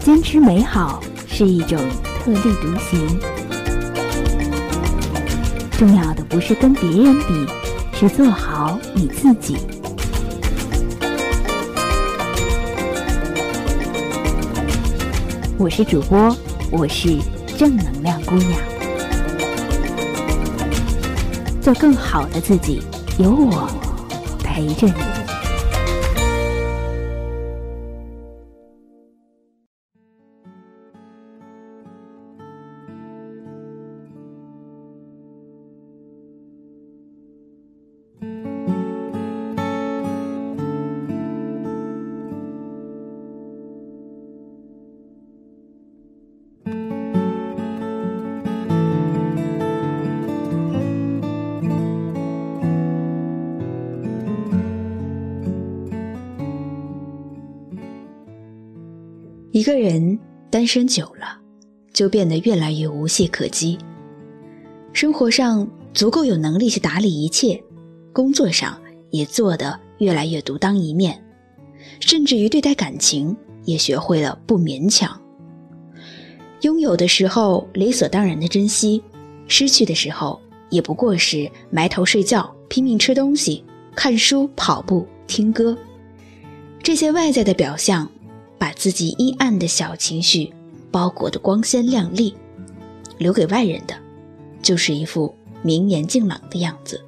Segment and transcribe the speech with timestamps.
[0.00, 1.78] 坚持美好是一种
[2.20, 3.20] 特立独行。
[5.72, 7.46] 重要的不是跟别人比，
[7.92, 9.56] 是做好你自己。
[15.56, 16.36] 我是主播，
[16.70, 17.18] 我是
[17.56, 18.52] 正能量姑娘，
[21.62, 22.82] 做更好的自己，
[23.18, 23.68] 有我
[24.54, 25.13] 陪着你。
[59.64, 60.18] 一个人
[60.50, 61.38] 单身久了，
[61.90, 63.78] 就变得越来越无懈可击。
[64.92, 67.58] 生活上足够有能力去打理一切，
[68.12, 71.18] 工作上也做得越来越独当一面，
[71.98, 75.18] 甚至于对待感情也学会了不勉强。
[76.60, 79.02] 拥有的时候理所当然的珍惜，
[79.48, 83.64] 失去的时候也不过是埋头睡觉、拼命吃东西、
[83.96, 85.74] 看书、跑步、听歌，
[86.82, 88.06] 这些外在的表象。
[88.64, 90.50] 把自己阴暗的小情绪
[90.90, 92.34] 包裹得光鲜亮丽，
[93.18, 93.94] 留给外人的，
[94.62, 97.04] 就是一副明艳净朗的样子。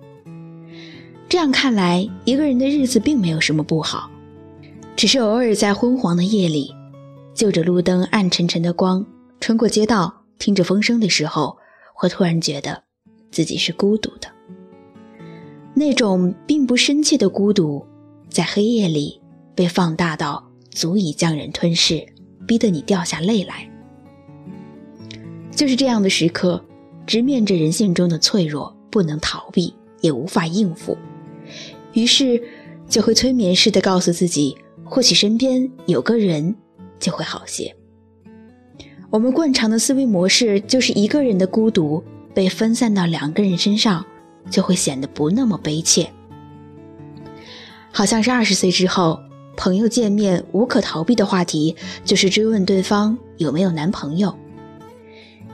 [1.31, 4.11] 这样看来，一个人的日子并没有什么不好，
[4.97, 6.75] 只是偶尔在昏黄的夜里，
[7.35, 9.07] 就着路灯暗沉沉的光，
[9.41, 11.57] 穿过街道，听着风声的时候，
[11.95, 12.83] 会突然觉得
[13.31, 14.29] 自己是孤独的。
[15.73, 17.87] 那种并不深切的孤独，
[18.29, 19.23] 在黑夜里
[19.55, 20.45] 被放大到。
[20.77, 22.05] 足以将人吞噬，
[22.47, 23.67] 逼得你掉下泪来。
[25.51, 26.63] 就是这样的时刻，
[27.07, 30.99] 直面着人性中的脆弱，不能逃避，也无法应付，
[31.95, 32.43] 于是
[32.91, 36.55] 就会催眠似的告诉自己，或许身边有个人
[37.01, 37.75] 就会好些。
[39.09, 44.05] 我们惯常的思维模式就是，一个人的孤独被分散到两个人身上，
[44.51, 46.13] 就会显得不那么悲切。
[47.91, 49.19] 好像是二十岁之后。
[49.57, 51.75] 朋友见面无可逃避的话题
[52.05, 54.37] 就是追问对方有没有男朋友。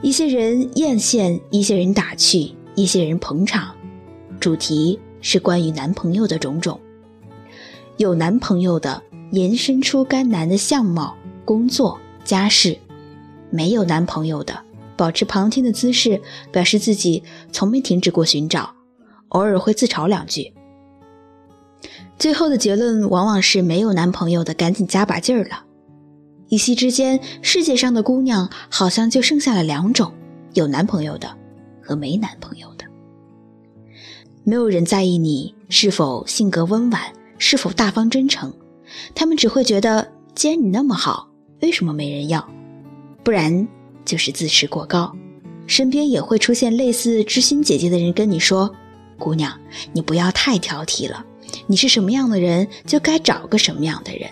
[0.01, 3.73] 一些人艳羡，一些人打趣，一些人捧场，
[4.39, 6.79] 主题是关于男朋友的种种。
[7.95, 11.15] 有男朋友的延伸出该男的相貌、
[11.45, 12.77] 工作、家世；
[13.49, 14.59] 没有男朋友的
[14.97, 16.21] 保持旁听的姿势，
[16.51, 18.73] 表示自己从没停止过寻找，
[19.29, 20.53] 偶尔会自嘲两句。
[22.17, 25.63] 最后的结论往往是没有男朋友的赶紧加把劲儿了。
[26.49, 30.13] 一夕之间，世界上的姑娘好像就剩下了两种：
[30.53, 31.35] 有男朋友的
[31.81, 32.85] 和没男朋友的。
[34.43, 37.01] 没有人在意你是否性格温婉，
[37.37, 38.53] 是否大方真诚，
[39.15, 41.27] 他们只会觉得，既然你那么好，
[41.61, 42.47] 为什么没人要？
[43.23, 43.67] 不然
[44.05, 45.11] 就是自视过高。
[45.65, 48.69] 身边也会出现类似知心姐姐的人跟你说
[49.17, 49.57] ：“姑娘，
[49.93, 51.25] 你不要太挑剔了。”
[51.67, 54.29] 你是什么样的人，就该找个什么样的人。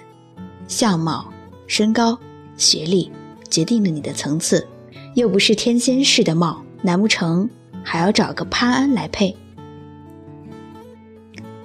[0.68, 1.32] 相貌、
[1.68, 2.18] 身高、
[2.58, 3.12] 学历
[3.50, 4.68] 决定了你的层次，
[5.16, 7.50] 又不是天仙似的貌，难不成
[7.84, 9.36] 还要找个潘安来配？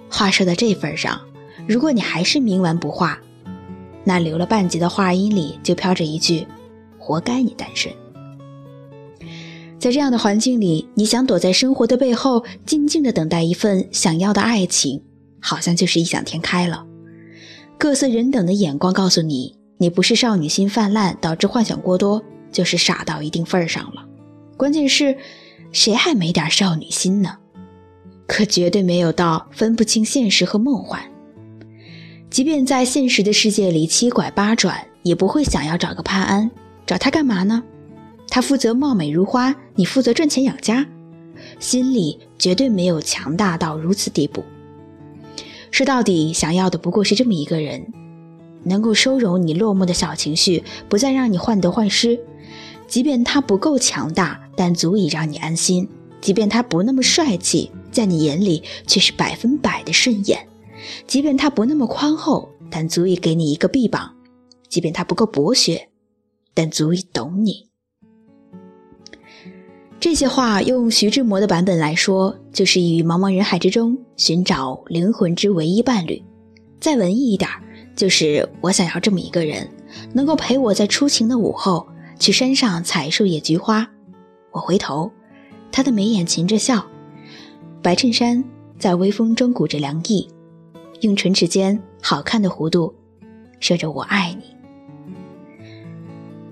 [0.09, 1.21] 话说到这份上，
[1.69, 3.19] 如果你还是冥顽不化，
[4.05, 6.47] 那留了半截的话音里就飘着一句
[6.99, 7.93] ：“活该你单身。”
[9.79, 15.03] 在这样的环境里，你想躲在生活的背后，静静的等待一份想要的爱情。
[15.47, 16.85] 好像就是异想天开了，
[17.79, 22.21] 各色人等的眼光告诉你，你不是少女心泛滥导致幻想过多，
[22.51, 24.05] 就是傻到一定份儿上了。
[24.57, 25.17] 关键是，
[25.71, 27.39] 谁还没点少女心呢？
[28.27, 31.01] 可绝对没有到分不清现实和梦幻。
[32.29, 36.51] 即便在现实的世界里七拐八转，也不会想要找个潘安，
[36.85, 37.63] 找他干嘛呢？
[38.29, 40.85] 他负责貌美如花，你负责赚钱养家，
[41.61, 44.45] 心里绝对没有强大到如此地步。
[45.77, 47.93] 说到底，想要的不过是这么一个人，
[48.65, 52.19] 能够收容你落寞的小情绪，不再让你患得患失。
[52.89, 55.87] 即便他不够强大，但足以让你安心；
[56.23, 60.39] 即便他不那么帅气，在你眼里却是百分百的顺眼；
[61.07, 64.15] 即便他不那么宽厚，但足以给你一个臂膀；
[64.71, 65.91] 即便他不够博学，
[66.55, 67.66] 但足以懂你。
[70.07, 76.23] 这些话用徐志摩的版本来说，就是与茫茫人海之中寻找灵魂之唯一伴侣；
[76.79, 77.51] 再文艺一点，
[77.97, 79.69] 就是我想要这么一个人，
[80.13, 81.89] 能够陪我在初晴的午后
[82.21, 83.85] 去山上采树叶菊花。
[84.53, 85.11] 我回头，
[85.73, 86.87] 他的眉眼噙着笑，
[87.83, 88.45] 白衬衫
[88.79, 90.29] 在微风中鼓着凉意，
[91.01, 92.95] 用唇齿间好看的弧度
[93.59, 94.45] 说着“我爱你”。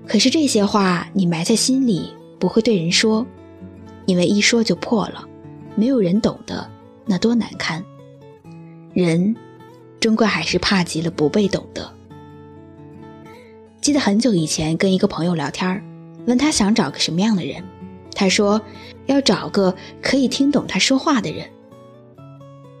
[0.05, 3.25] 可是这些话你埋在心里，不会对人说。
[4.05, 5.27] 因为一说就破了，
[5.75, 6.69] 没有人懂得，
[7.05, 7.83] 那多难堪。
[8.93, 9.35] 人，
[9.99, 11.91] 终归还是怕极了不被懂得。
[13.81, 15.83] 记得很久以前跟一个朋友聊天
[16.25, 17.63] 问他想找个什么样的人，
[18.13, 18.61] 他说
[19.05, 21.47] 要找个可以听懂他说话的人。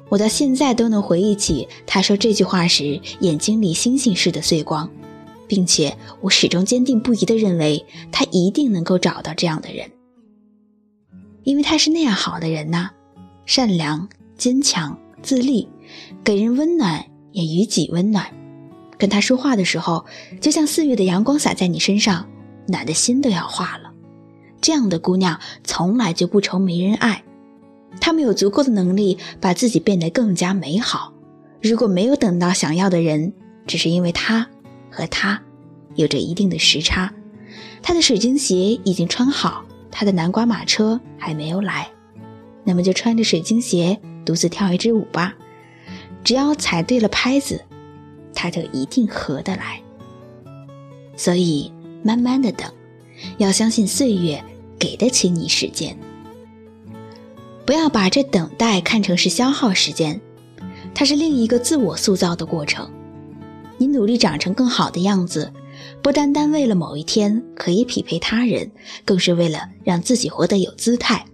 [0.09, 4.89] 我到现在都能回忆起他说这句话时眼睛里星星似的碎光，
[5.47, 9.89] 并且我始终坚定不移地认为他一定能够找到这样的人。
[11.45, 12.89] 因为他是那样好的人呐，
[13.45, 15.69] 善良、坚强、自立，
[16.23, 18.25] 给人温暖也予己温暖。
[18.97, 20.05] 跟他说话的时候，
[20.41, 22.27] 就像四月的阳光洒在你身上，
[22.67, 23.91] 暖的心都要化了。
[24.59, 27.23] 这样的姑娘从来就不愁没人爱，
[28.01, 31.13] 她们有足够的能力把自己变得更加美好。
[31.61, 33.33] 如果没有等到想要的人，
[33.67, 34.47] 只是因为他
[34.89, 35.41] 和他
[35.93, 37.13] 有着一定的时差，
[37.83, 39.63] 他的水晶鞋已经穿好。
[39.97, 41.89] 他的南瓜马车还没有来，
[42.65, 45.33] 那么就穿着水晶鞋独自跳一支舞吧。
[46.21, 47.63] 只要踩对了拍子，
[48.33, 49.81] 他就一定合得来。
[51.15, 51.71] 所以
[52.03, 52.69] 慢慢的等，
[53.37, 54.43] 要相信岁月
[54.77, 55.97] 给得起你时间。
[57.65, 60.19] 不要把这等待看成是消耗时间，
[60.93, 62.91] 它是另一个自我塑造的过程。
[63.77, 65.53] 你努力长成更好的样子。
[66.01, 68.71] 不单单为了某一天可以匹配他人，
[69.03, 71.25] 更是为了让自己活得有姿态。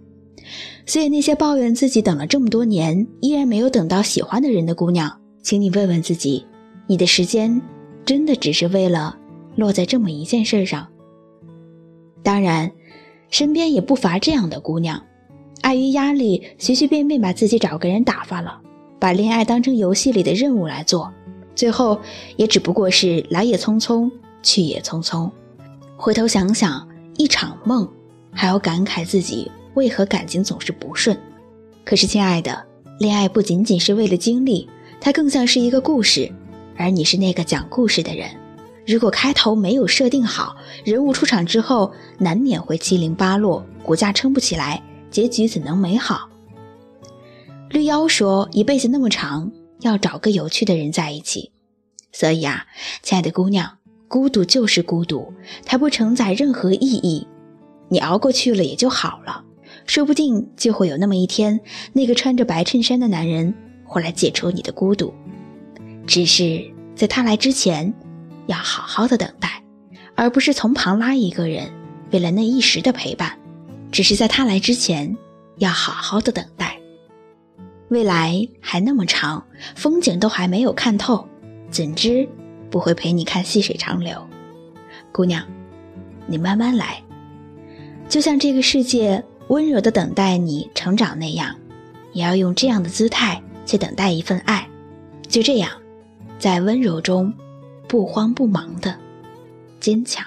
[0.86, 6.44] 所以，那些抱怨自己等了这么多年依然没有等到喜欢的人的姑娘，请你问问自己：
[6.86, 7.62] 你的时间
[8.04, 9.16] 真的只是为了
[9.54, 10.88] 落在这么一件事上？
[12.22, 12.72] 当然，
[13.30, 15.02] 身边也不乏这样的姑娘，
[15.60, 18.60] 碍于压力，随随便便把自己找个人打发了，
[18.98, 21.12] 把恋爱当成游戏里的任务来做，
[21.54, 22.00] 最后
[22.36, 24.10] 也只不过是来也匆匆。
[24.42, 25.30] 去也匆匆，
[25.96, 26.86] 回头想想，
[27.16, 27.88] 一场梦，
[28.32, 31.18] 还要感慨自己为何感情总是不顺。
[31.84, 32.64] 可是，亲爱的，
[32.98, 34.68] 恋爱不仅仅是为了经历，
[35.00, 36.30] 它更像是一个故事，
[36.76, 38.30] 而你是那个讲故事的人。
[38.86, 46.28] 如果开头没有设定好，人物出场之后难免会七零八落，骨架撑不起来，结局怎能美好？
[47.70, 49.50] 绿妖说：“一辈子那么长，
[49.80, 51.52] 要找个有趣的人在一起。”
[52.12, 52.66] 所以啊，
[53.02, 53.78] 亲爱的姑娘。
[54.12, 55.32] 孤独就是孤独，
[55.64, 57.26] 它不承载任何意义。
[57.88, 59.42] 你熬过去了也就好了，
[59.86, 61.58] 说不定就会有那么一天，
[61.94, 63.54] 那个穿着白衬衫的男人
[63.86, 65.14] 会来解除你的孤独。
[66.06, 66.62] 只是
[66.94, 67.94] 在他来之前，
[68.48, 69.62] 要好好的等待，
[70.14, 71.72] 而不是从旁拉一个人，
[72.10, 73.38] 为了那一时的陪伴。
[73.90, 75.16] 只是在他来之前，
[75.56, 76.78] 要好好的等待。
[77.88, 81.26] 未来还那么长，风景都还没有看透，
[81.70, 82.28] 怎知？
[82.72, 84.26] 不会陪你看细水长流，
[85.12, 85.44] 姑娘，
[86.26, 87.02] 你慢慢来，
[88.08, 91.54] 就像这个世界温柔的等待你成长那样，
[92.14, 94.66] 也要用这样的姿态去等待一份爱。
[95.28, 95.70] 就这样，
[96.38, 97.32] 在温柔中
[97.86, 98.96] 不慌不忙的
[99.78, 100.24] 坚强。